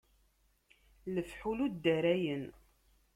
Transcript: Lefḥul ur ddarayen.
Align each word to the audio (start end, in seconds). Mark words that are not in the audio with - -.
Lefḥul 1.13 1.59
ur 1.65 1.71
ddarayen. 1.73 2.45